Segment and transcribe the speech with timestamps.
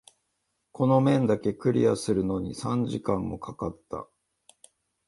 [0.71, 4.07] この面だけクリアするのに三時間も掛かった。